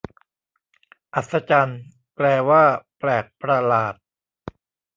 [1.13, 1.81] อัศจรรย์
[2.15, 2.63] แปลว่า
[2.99, 3.95] แปลกประหลาด